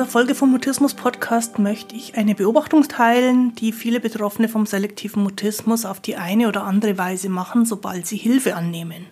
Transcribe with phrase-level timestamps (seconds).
[0.00, 5.22] dieser Folge vom Mutismus Podcast möchte ich eine Beobachtung teilen, die viele Betroffene vom selektiven
[5.22, 9.04] Mutismus auf die eine oder andere Weise machen, sobald sie Hilfe annehmen.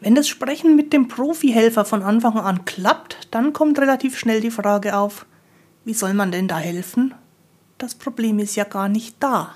[0.00, 4.50] Wenn das Sprechen mit dem Profihelfer von Anfang an klappt, dann kommt relativ schnell die
[4.50, 5.24] Frage auf,
[5.84, 7.14] wie soll man denn da helfen?
[7.78, 9.54] Das Problem ist ja gar nicht da.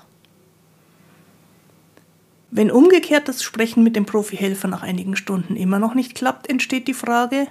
[2.49, 6.87] Wenn umgekehrt das Sprechen mit dem Profihelfer nach einigen Stunden immer noch nicht klappt, entsteht
[6.87, 7.49] die Frage,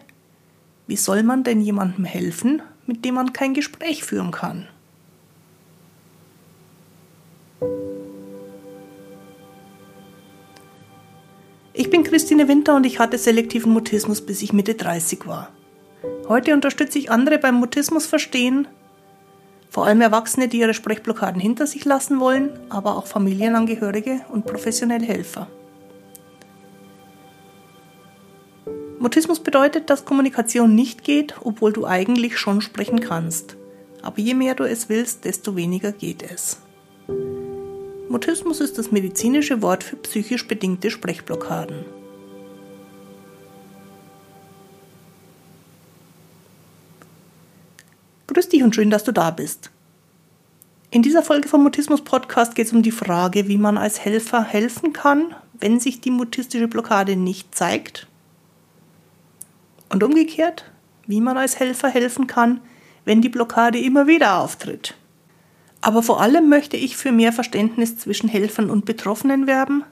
[0.86, 4.68] wie soll man denn jemandem helfen, mit dem man kein Gespräch führen kann?
[11.74, 15.48] Ich bin Christine Winter und ich hatte selektiven Mutismus, bis ich Mitte 30 war.
[16.28, 18.68] Heute unterstütze ich andere beim Mutismus verstehen,
[19.70, 25.06] vor allem Erwachsene, die ihre Sprechblockaden hinter sich lassen wollen, aber auch Familienangehörige und professionelle
[25.06, 25.48] Helfer.
[29.02, 33.56] Mutismus bedeutet, dass Kommunikation nicht geht, obwohl du eigentlich schon sprechen kannst.
[34.00, 36.58] Aber je mehr du es willst, desto weniger geht es.
[38.08, 41.84] Mutismus ist das medizinische Wort für psychisch bedingte Sprechblockaden.
[48.28, 49.72] Grüß dich und schön, dass du da bist.
[50.92, 54.44] In dieser Folge vom Mutismus Podcast geht es um die Frage, wie man als Helfer
[54.44, 58.06] helfen kann, wenn sich die mutistische Blockade nicht zeigt
[59.92, 60.64] und umgekehrt,
[61.06, 62.60] wie man als Helfer helfen kann,
[63.04, 64.94] wenn die Blockade immer wieder auftritt.
[65.80, 69.84] Aber vor allem möchte ich für mehr Verständnis zwischen Helfern und Betroffenen werben,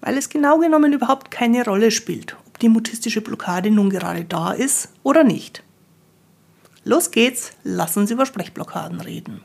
[0.00, 4.52] weil es genau genommen überhaupt keine Rolle spielt, ob die mutistische Blockade nun gerade da
[4.52, 5.62] ist oder nicht.
[6.84, 9.40] Los geht's, lass uns über Sprechblockaden reden.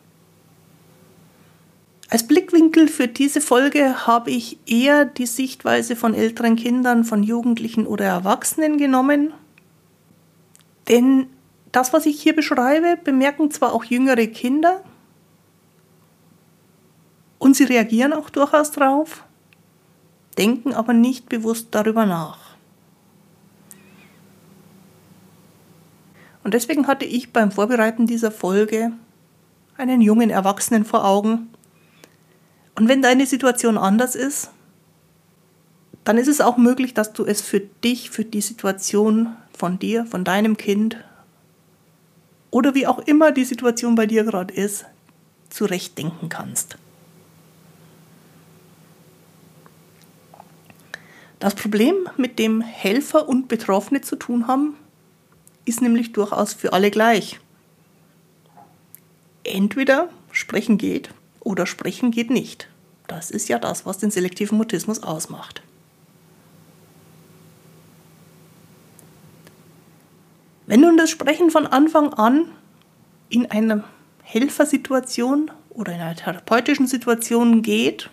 [2.10, 7.86] Als Blickwinkel für diese Folge habe ich eher die Sichtweise von älteren Kindern, von Jugendlichen
[7.86, 9.34] oder Erwachsenen genommen
[10.90, 11.28] denn
[11.72, 14.84] das, was ich hier beschreibe, bemerken zwar auch jüngere Kinder
[17.38, 19.24] und sie reagieren auch durchaus drauf,
[20.38, 22.50] denken aber nicht bewusst darüber nach.
[26.44, 28.92] Und deswegen hatte ich beim Vorbereiten dieser Folge
[29.78, 31.50] einen jungen Erwachsenen vor Augen.
[32.76, 34.52] Und wenn deine Situation anders ist,
[36.10, 40.08] dann ist es auch möglich, dass du es für dich, für die Situation von dir,
[40.08, 40.98] von deinem Kind
[42.50, 44.86] oder wie auch immer die Situation bei dir gerade ist,
[45.52, 46.78] zurechtdenken kannst.
[51.38, 54.78] Das Problem, mit dem Helfer und Betroffene zu tun haben,
[55.66, 57.40] ist nämlich durchaus für alle gleich.
[59.44, 62.68] Entweder sprechen geht oder sprechen geht nicht.
[63.06, 65.62] Das ist ja das, was den selektiven Mutismus ausmacht.
[70.70, 72.46] Wenn nun das Sprechen von Anfang an
[73.28, 73.86] in einer
[74.22, 78.12] Helfersituation oder in einer therapeutischen Situation geht,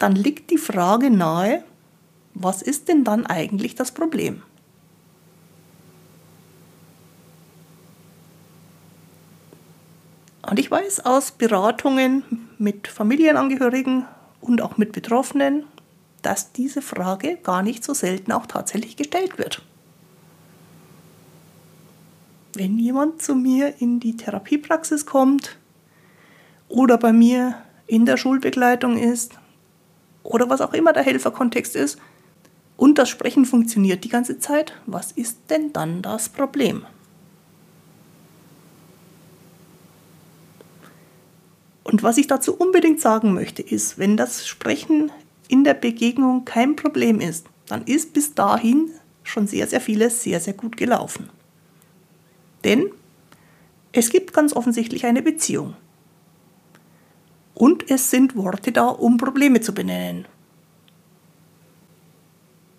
[0.00, 1.62] dann liegt die Frage nahe,
[2.34, 4.42] was ist denn dann eigentlich das Problem?
[10.44, 12.24] Und ich weiß aus Beratungen
[12.58, 14.06] mit Familienangehörigen
[14.40, 15.66] und auch mit Betroffenen,
[16.22, 19.62] dass diese Frage gar nicht so selten auch tatsächlich gestellt wird.
[22.54, 25.56] Wenn jemand zu mir in die Therapiepraxis kommt
[26.68, 27.56] oder bei mir
[27.86, 29.32] in der Schulbegleitung ist
[30.22, 31.98] oder was auch immer der Helferkontext ist
[32.76, 36.84] und das Sprechen funktioniert die ganze Zeit, was ist denn dann das Problem?
[41.84, 45.10] Und was ich dazu unbedingt sagen möchte, ist, wenn das Sprechen
[45.48, 48.90] in der Begegnung kein Problem ist, dann ist bis dahin
[49.22, 51.28] schon sehr, sehr vieles sehr, sehr gut gelaufen.
[52.64, 52.90] Denn
[53.92, 55.74] es gibt ganz offensichtlich eine Beziehung.
[57.54, 60.26] Und es sind Worte da, um Probleme zu benennen.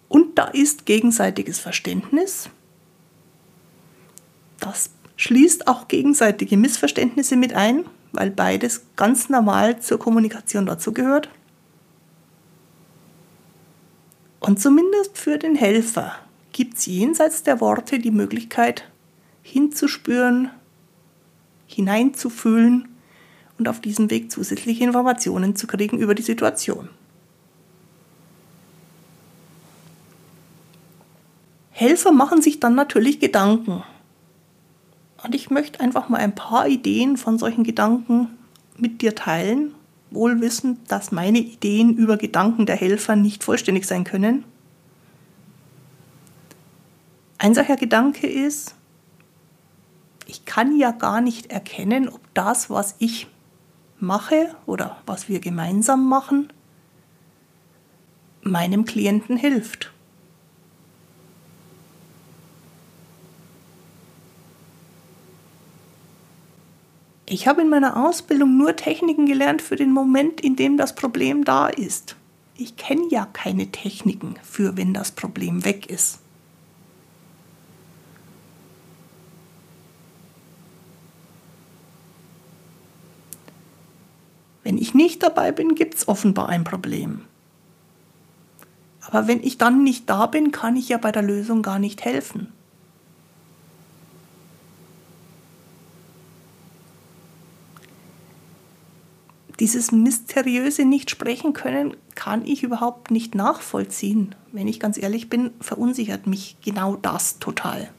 [0.09, 2.49] Und da ist gegenseitiges Verständnis.
[4.59, 11.29] Das schließt auch gegenseitige Missverständnisse mit ein, weil beides ganz normal zur Kommunikation dazugehört.
[14.45, 16.15] Und zumindest für den Helfer
[16.51, 18.83] gibt es jenseits der Worte die Möglichkeit,
[19.41, 20.49] hinzuspüren,
[21.65, 22.89] hineinzufühlen
[23.57, 26.89] und auf diesem Weg zusätzliche Informationen zu kriegen über die Situation.
[31.71, 33.81] Helfer machen sich dann natürlich Gedanken.
[35.23, 38.27] Und ich möchte einfach mal ein paar Ideen von solchen Gedanken
[38.75, 39.73] mit dir teilen
[40.13, 44.45] wohl wissend, dass meine Ideen über Gedanken der Helfer nicht vollständig sein können.
[47.37, 48.75] Ein solcher Gedanke ist,
[50.27, 53.27] ich kann ja gar nicht erkennen, ob das, was ich
[53.99, 56.51] mache oder was wir gemeinsam machen,
[58.41, 59.91] meinem Klienten hilft.
[67.33, 71.43] Ich habe in meiner Ausbildung nur Techniken gelernt für den Moment, in dem das Problem
[71.43, 72.15] da ist.
[72.55, 76.19] Ich kenne ja keine Techniken für, wenn das Problem weg ist.
[84.61, 87.21] Wenn ich nicht dabei bin, gibt es offenbar ein Problem.
[89.01, 92.05] Aber wenn ich dann nicht da bin, kann ich ja bei der Lösung gar nicht
[92.05, 92.53] helfen.
[99.63, 104.35] Dieses mysteriöse Nicht-Sprechen können kann ich überhaupt nicht nachvollziehen.
[104.51, 107.89] Wenn ich ganz ehrlich bin, verunsichert mich genau das total.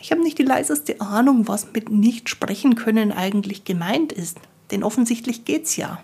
[0.00, 4.38] Ich habe nicht die leiseste Ahnung, was mit nicht sprechen können eigentlich gemeint ist,
[4.70, 6.00] denn offensichtlich geht's ja.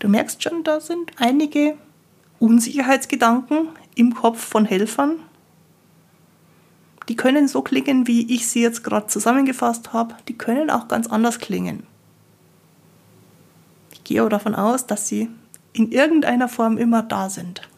[0.00, 1.78] Du merkst schon, da sind einige
[2.40, 5.16] Unsicherheitsgedanken im Kopf von Helfern.
[7.08, 10.14] Die können so klingen, wie ich sie jetzt gerade zusammengefasst habe.
[10.28, 11.84] Die können auch ganz anders klingen.
[13.92, 15.28] Ich gehe aber davon aus, dass sie
[15.72, 17.68] in irgendeiner Form immer da sind.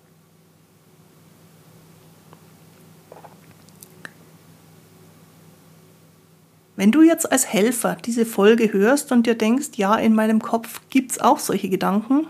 [6.76, 10.80] Wenn du jetzt als Helfer diese Folge hörst und dir denkst, ja, in meinem Kopf
[10.90, 12.28] gibt es auch solche Gedanken,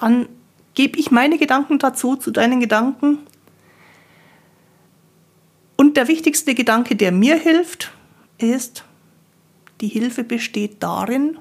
[0.00, 0.28] dann
[0.74, 3.18] gebe ich meine Gedanken dazu, zu deinen Gedanken.
[5.76, 7.92] Und der wichtigste Gedanke, der mir hilft,
[8.38, 8.84] ist,
[9.80, 11.38] die Hilfe besteht darin,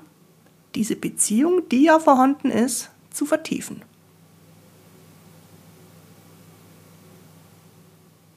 [0.75, 3.81] diese Beziehung, die ja vorhanden ist, zu vertiefen.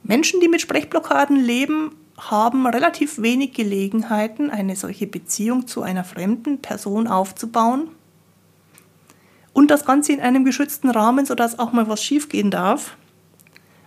[0.03, 6.61] Menschen, die mit Sprechblockaden leben, haben relativ wenig Gelegenheiten, eine solche Beziehung zu einer fremden
[6.61, 7.89] Person aufzubauen.
[9.53, 12.97] Und das Ganze in einem geschützten Rahmen, sodass auch mal was schiefgehen darf.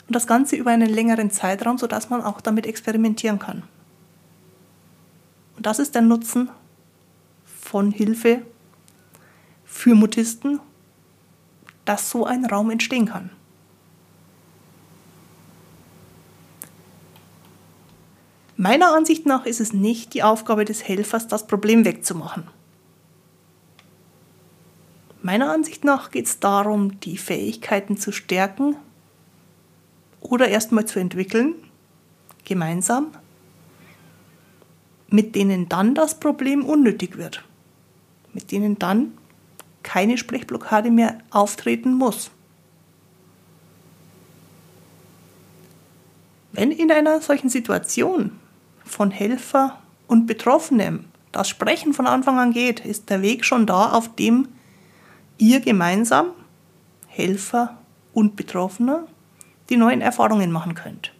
[0.07, 3.63] Und das Ganze über einen längeren Zeitraum, sodass man auch damit experimentieren kann.
[5.57, 6.49] Und das ist der Nutzen
[7.45, 8.41] von Hilfe
[9.65, 10.59] für Mutisten,
[11.85, 13.31] dass so ein Raum entstehen kann.
[18.57, 22.47] Meiner Ansicht nach ist es nicht die Aufgabe des Helfers, das Problem wegzumachen.
[25.25, 28.75] Meiner Ansicht nach geht es darum, die Fähigkeiten zu stärken
[30.21, 31.55] oder erstmal zu entwickeln,
[32.43, 33.07] gemeinsam,
[35.07, 37.43] mit denen dann das Problem unnötig wird,
[38.33, 39.17] mit denen dann
[39.81, 42.29] keine Sprechblockade mehr auftreten muss.
[46.51, 48.39] Wenn in einer solchen Situation
[48.83, 53.91] von Helfer und Betroffenem das Sprechen von Anfang an geht, ist der Weg schon da,
[53.91, 54.49] auf dem
[55.37, 56.31] ihr gemeinsam,
[57.07, 57.77] Helfer
[58.13, 59.07] und Betroffener,
[59.69, 61.11] die neuen Erfahrungen machen könnt.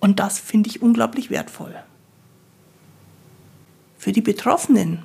[0.00, 1.74] Und das finde ich unglaublich wertvoll.
[3.96, 5.02] Für die Betroffenen,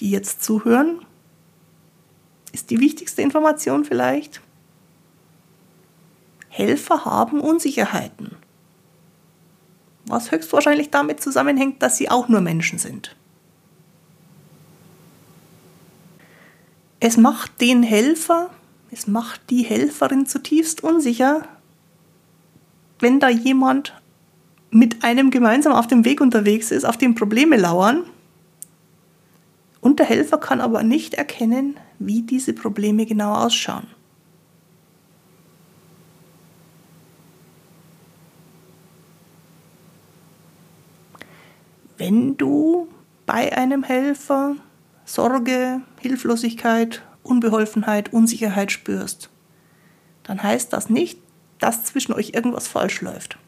[0.00, 1.00] die jetzt zuhören,
[2.52, 4.42] ist die wichtigste Information vielleicht,
[6.50, 8.36] Helfer haben Unsicherheiten
[10.08, 13.14] was höchstwahrscheinlich damit zusammenhängt, dass sie auch nur Menschen sind.
[17.00, 18.50] Es macht den Helfer,
[18.90, 21.46] es macht die Helferin zutiefst unsicher,
[22.98, 23.94] wenn da jemand
[24.70, 28.04] mit einem gemeinsam auf dem Weg unterwegs ist, auf dem Probleme lauern.
[29.80, 33.86] Und der Helfer kann aber nicht erkennen, wie diese Probleme genau ausschauen.
[41.98, 42.88] wenn du
[43.26, 44.56] bei einem Helfer
[45.08, 49.30] Sorge, Hilflosigkeit, Unbeholfenheit, Unsicherheit spürst,
[50.22, 51.18] dann heißt das nicht,
[51.58, 53.38] dass zwischen euch irgendwas falsch läuft.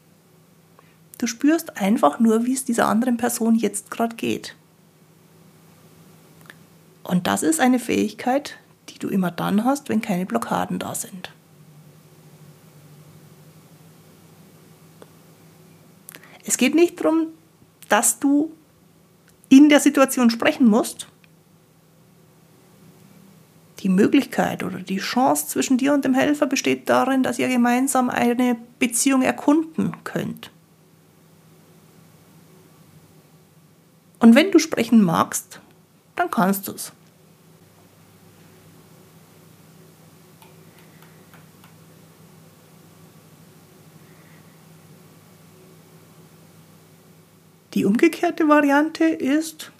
[1.19, 4.55] Du spürst einfach nur, wie es dieser anderen Person jetzt gerade geht.
[7.03, 8.57] Und das ist eine Fähigkeit,
[8.89, 11.31] die du immer dann hast, wenn keine Blockaden da sind.
[16.43, 17.27] Es geht nicht darum,
[17.87, 18.51] dass du
[19.47, 21.10] in der Situation sprechen musst,
[23.81, 28.09] die Möglichkeit oder die Chance zwischen dir und dem Helfer besteht darin, dass ihr gemeinsam
[28.09, 30.51] eine Beziehung erkunden könnt.
[34.19, 35.59] Und wenn du sprechen magst,
[36.15, 36.93] dann kannst du es.
[47.73, 49.71] Die umgekehrte Variante ist,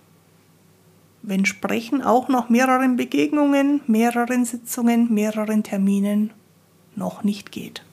[1.23, 6.31] wenn Sprechen auch nach mehreren Begegnungen, mehreren Sitzungen, mehreren Terminen
[6.95, 7.83] noch nicht geht.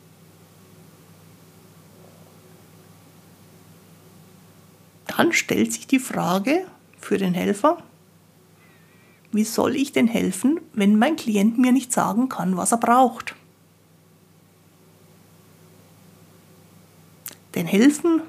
[5.07, 6.67] Dann stellt sich die Frage
[7.01, 7.79] für den Helfer,
[9.33, 13.35] wie soll ich denn helfen, wenn mein Klient mir nicht sagen kann, was er braucht?
[17.55, 18.23] Denn helfen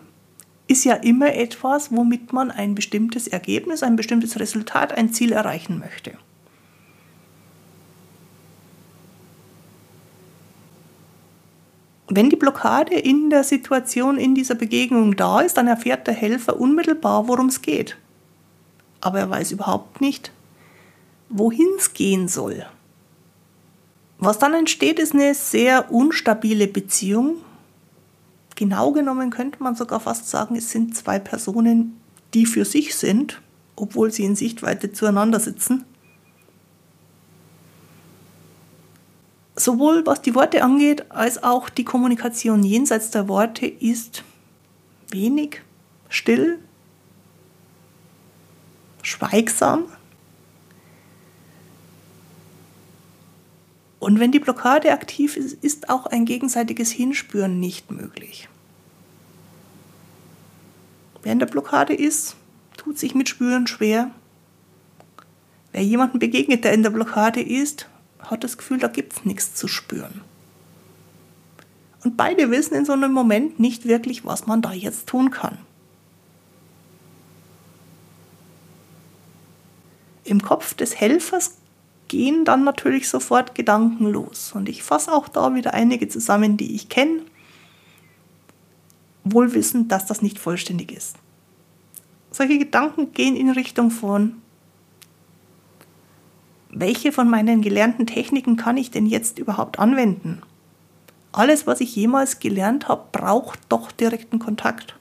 [0.70, 5.80] ist ja immer etwas, womit man ein bestimmtes Ergebnis, ein bestimmtes Resultat, ein Ziel erreichen
[5.80, 6.12] möchte.
[12.08, 16.60] Wenn die Blockade in der Situation, in dieser Begegnung da ist, dann erfährt der Helfer
[16.60, 17.98] unmittelbar, worum es geht.
[19.02, 20.32] Aber er weiß überhaupt nicht,
[21.30, 22.66] wohin es gehen soll.
[24.20, 27.38] Was dann entsteht, ist eine sehr unstabile Beziehung,
[28.60, 31.98] Genau genommen könnte man sogar fast sagen, es sind zwei Personen,
[32.34, 33.42] die für sich sind,
[33.78, 35.86] obwohl sie in Sichtweite zueinander sitzen.
[39.56, 44.26] Sowohl was die Worte angeht, als auch die Kommunikation jenseits der Worte ist
[45.10, 45.62] wenig,
[46.10, 46.60] still,
[49.04, 49.86] schweigsam.
[54.00, 58.48] Und wenn die Blockade aktiv ist, ist auch ein gegenseitiges Hinspüren nicht möglich.
[61.22, 62.36] Wer in der Blockade ist,
[62.78, 64.12] tut sich mit Spüren schwer.
[65.74, 67.90] Wer jemandem begegnet, der in der Blockade ist,
[68.20, 70.22] hat das Gefühl, da gibt es nichts zu spüren.
[72.04, 75.58] Und beide wissen in so einem Moment nicht wirklich, was man da jetzt tun kann.
[80.24, 81.59] Im Kopf des Helfers
[82.10, 84.52] gehen dann natürlich sofort Gedanken los.
[84.54, 87.22] Und ich fasse auch da wieder einige zusammen, die ich kenne,
[89.24, 91.16] wohl wissend, dass das nicht vollständig ist.
[92.32, 94.42] Solche Gedanken gehen in Richtung von,
[96.70, 100.42] welche von meinen gelernten Techniken kann ich denn jetzt überhaupt anwenden?
[101.32, 104.96] Alles, was ich jemals gelernt habe, braucht doch direkten Kontakt.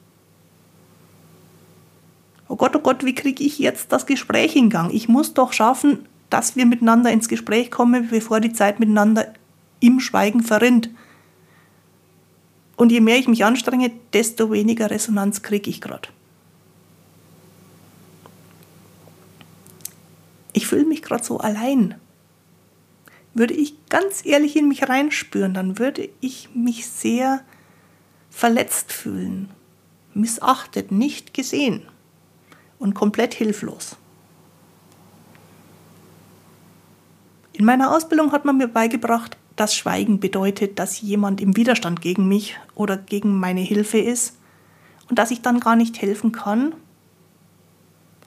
[2.49, 4.93] Oh Gott, oh Gott, wie kriege ich jetzt das Gespräch in Gang?
[4.93, 9.33] Ich muss doch schaffen, dass wir miteinander ins Gespräch kommen, bevor die Zeit miteinander
[9.81, 10.91] im Schweigen verrinnt.
[12.77, 16.09] Und je mehr ich mich anstrenge, desto weniger Resonanz kriege ich gerade.
[20.53, 21.95] Ich fühle mich gerade so allein.
[23.35, 27.41] Würde ich ganz ehrlich in mich reinspüren, dann würde ich mich sehr
[28.31, 29.51] verletzt fühlen,
[30.15, 31.83] missachtet, nicht gesehen
[32.79, 33.97] und komplett hilflos.
[37.59, 42.29] In meiner Ausbildung hat man mir beigebracht, dass Schweigen bedeutet, dass jemand im Widerstand gegen
[42.29, 44.37] mich oder gegen meine Hilfe ist
[45.11, 46.73] und dass ich dann gar nicht helfen kann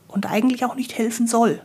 [0.09, 1.61] und eigentlich auch nicht helfen soll.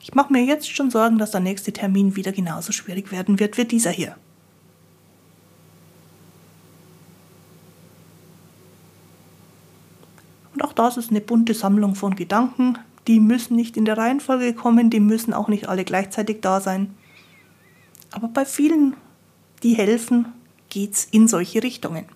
[0.00, 3.58] Ich mache mir jetzt schon Sorgen, dass der nächste Termin wieder genauso schwierig werden wird
[3.58, 4.16] wie dieser hier.
[10.54, 12.78] Und auch das ist eine bunte Sammlung von Gedanken.
[13.06, 16.94] Die müssen nicht in der Reihenfolge kommen, die müssen auch nicht alle gleichzeitig da sein.
[18.12, 18.94] Aber bei vielen,
[19.62, 20.32] die helfen,
[20.68, 22.06] geht es in solche Richtungen.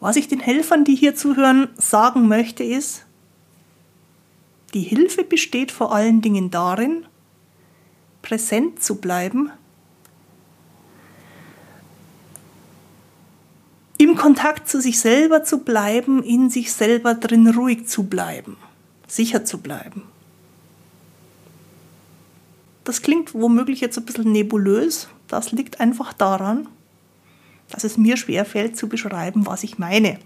[0.00, 3.04] Was ich den Helfern, die hier zuhören, sagen möchte, ist,
[4.74, 7.06] die Hilfe besteht vor allen Dingen darin,
[8.22, 9.50] präsent zu bleiben
[14.26, 18.56] Kontakt zu sich selber zu bleiben, in sich selber drin ruhig zu bleiben,
[19.06, 20.02] sicher zu bleiben.
[22.82, 25.06] Das klingt womöglich jetzt ein bisschen nebulös.
[25.28, 26.66] Das liegt einfach daran,
[27.70, 30.18] dass es mir schwerfällt zu beschreiben, was ich meine.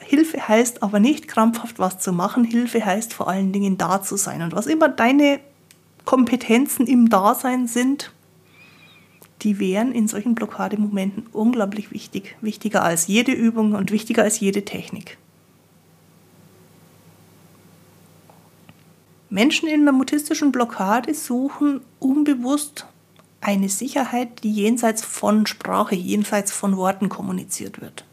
[0.00, 2.44] Hilfe heißt aber nicht krampfhaft was zu machen.
[2.44, 4.40] Hilfe heißt vor allen Dingen da zu sein.
[4.40, 5.40] Und was immer deine
[6.06, 8.10] Kompetenzen im Dasein sind,
[9.42, 14.64] die wären in solchen Blockademomenten unglaublich wichtig, wichtiger als jede Übung und wichtiger als jede
[14.64, 15.18] Technik.
[19.30, 22.86] Menschen in einer mutistischen Blockade suchen unbewusst
[23.40, 28.04] eine Sicherheit, die jenseits von Sprache, jenseits von Worten kommuniziert wird.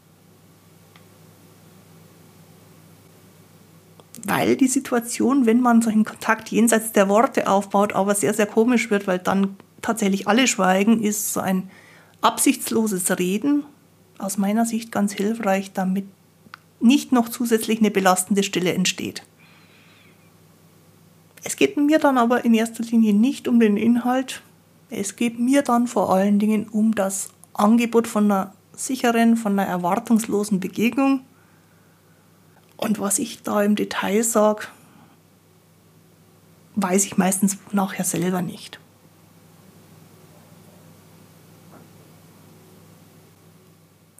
[4.24, 8.90] Weil die Situation, wenn man solchen Kontakt jenseits der Worte aufbaut, aber sehr, sehr komisch
[8.90, 11.70] wird, weil dann tatsächlich alle schweigen, ist so ein
[12.20, 13.64] absichtsloses Reden
[14.18, 16.06] aus meiner Sicht ganz hilfreich, damit
[16.80, 19.22] nicht noch zusätzlich eine belastende Stille entsteht.
[21.44, 24.42] Es geht mir dann aber in erster Linie nicht um den Inhalt,
[24.90, 29.68] es geht mir dann vor allen Dingen um das Angebot von einer sicheren, von einer
[29.68, 31.20] erwartungslosen Begegnung.
[32.76, 34.66] Und was ich da im Detail sage,
[36.76, 38.78] weiß ich meistens nachher selber nicht.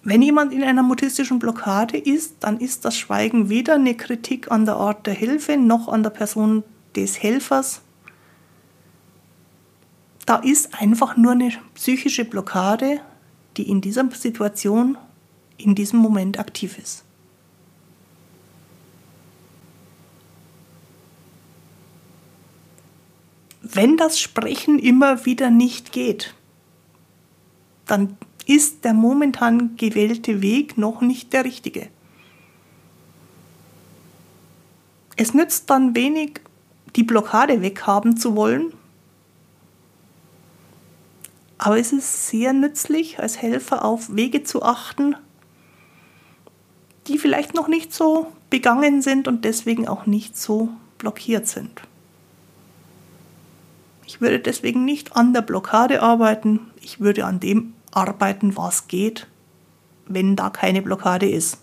[0.07, 4.63] Wenn jemand in einer mutistischen Blockade ist, dann ist das Schweigen weder eine Kritik an
[4.63, 6.63] der Art der Hilfe noch an der Person
[6.95, 7.81] des Helfers.
[10.25, 13.01] Da ist einfach nur eine psychische Blockade,
[13.57, 14.97] die in dieser Situation,
[15.57, 17.03] in diesem Moment aktiv ist.
[23.61, 26.33] Wenn das Sprechen immer wieder nicht geht,
[27.87, 28.15] dann
[28.47, 31.89] ist der momentan gewählte Weg noch nicht der richtige.
[35.17, 36.39] Es nützt dann wenig,
[36.95, 38.73] die Blockade weghaben zu wollen,
[41.57, 45.15] aber es ist sehr nützlich, als Helfer auf Wege zu achten,
[47.07, 51.81] die vielleicht noch nicht so begangen sind und deswegen auch nicht so blockiert sind.
[54.05, 59.27] Ich würde deswegen nicht an der Blockade arbeiten, ich würde an dem arbeiten, was geht,
[60.05, 61.57] wenn da keine Blockade ist.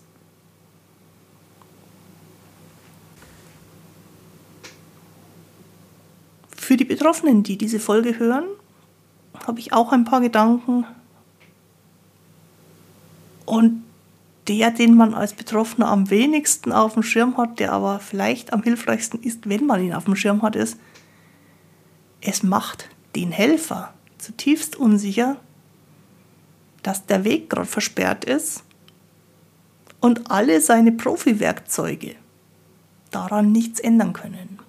[6.55, 8.45] Für die Betroffenen, die diese Folge hören,
[9.47, 10.85] habe ich auch ein paar Gedanken.
[13.45, 13.83] Und
[14.47, 18.63] der, den man als Betroffener am wenigsten auf dem Schirm hat, der aber vielleicht am
[18.63, 20.77] hilfreichsten ist, wenn man ihn auf dem Schirm hat, ist,
[22.21, 25.37] es macht den Helfer zutiefst unsicher,
[26.85, 28.63] dass der Weg gerade versperrt ist
[30.01, 32.15] und alle seine Profi-Werkzeuge
[33.09, 34.59] daran nichts ändern können.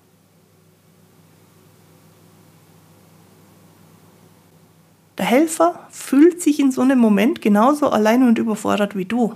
[5.18, 9.34] Der Helfer fühlt sich in so einem Moment genauso allein und überfordert wie du.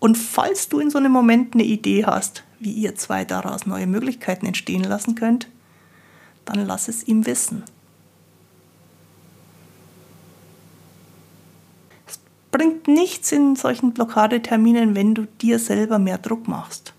[0.00, 3.86] Und falls du in so einem Moment eine Idee hast, wie ihr zwei daraus neue
[3.86, 5.48] Möglichkeiten entstehen lassen könnt,
[6.44, 7.62] dann lass es ihm wissen.
[12.54, 16.94] Bringt nichts in solchen Blockadeterminen, wenn du dir selber mehr Druck machst.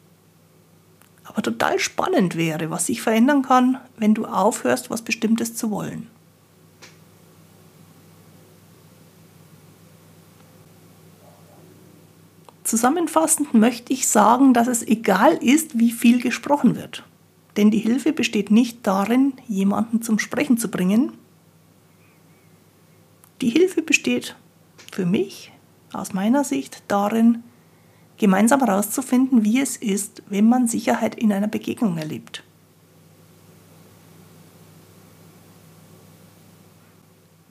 [1.23, 6.09] Aber total spannend wäre, was sich verändern kann, wenn du aufhörst, was Bestimmtes zu wollen.
[12.65, 17.03] Zusammenfassend möchte ich sagen, dass es egal ist, wie viel gesprochen wird.
[17.55, 21.13] Denn die Hilfe besteht nicht darin, jemanden zum Sprechen zu bringen.
[23.39, 24.35] Die Hilfe besteht
[24.91, 25.51] für mich
[25.93, 27.43] aus meiner Sicht darin,
[28.17, 32.43] gemeinsam herauszufinden, wie es ist, wenn man Sicherheit in einer Begegnung erlebt.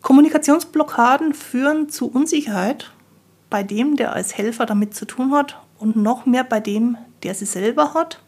[0.02, 2.92] Kommunikationsblockaden führen zu Unsicherheit
[3.48, 7.34] bei dem, der als Helfer damit zu tun hat und noch mehr bei dem, der
[7.34, 8.20] sie selber hat.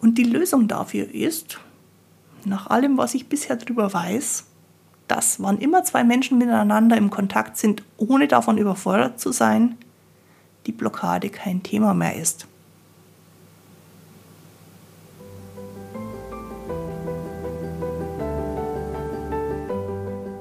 [0.00, 1.60] Und die Lösung dafür ist,
[2.46, 4.44] nach allem, was ich bisher darüber weiß,
[5.08, 9.76] dass wann immer zwei Menschen miteinander im Kontakt sind, ohne davon überfordert zu sein,
[10.66, 12.46] die Blockade kein Thema mehr ist.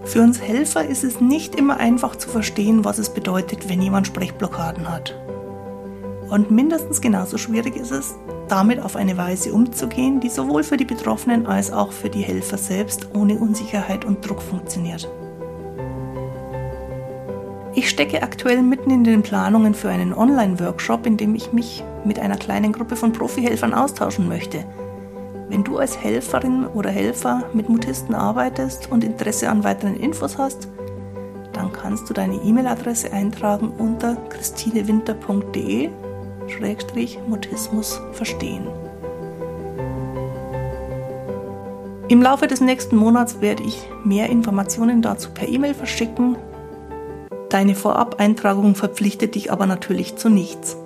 [0.03, 4.07] Für uns Helfer ist es nicht immer einfach zu verstehen, was es bedeutet, wenn jemand
[4.07, 5.13] Sprechblockaden hat.
[6.29, 8.15] Und mindestens genauso schwierig ist es,
[8.47, 12.57] damit auf eine Weise umzugehen, die sowohl für die Betroffenen als auch für die Helfer
[12.57, 15.09] selbst ohne Unsicherheit und Druck funktioniert.
[17.73, 22.17] Ich stecke aktuell mitten in den Planungen für einen Online-Workshop, in dem ich mich mit
[22.17, 24.65] einer kleinen Gruppe von Profi-Helfern austauschen möchte.
[25.49, 30.67] Wenn du als Helferin oder Helfer mit Mutisten arbeitest und Interesse an weiteren Infos hast,
[31.53, 35.89] dann kannst du deine E-Mail-Adresse eintragen unter christinewinter.de
[37.27, 38.67] Mutismus verstehen.
[42.09, 46.37] Im Laufe des nächsten Monats werde ich mehr Informationen dazu per E-Mail verschicken.
[47.49, 50.77] Deine Vorab-Eintragung verpflichtet dich aber natürlich zu nichts.